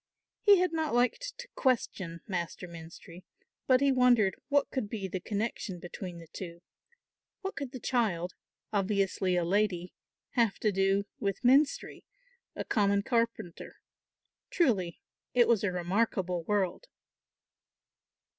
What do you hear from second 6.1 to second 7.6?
the two; what